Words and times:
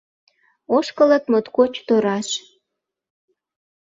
Ошкылыт 0.75 1.23
моткоч 1.31 1.73
тораш. 1.87 2.29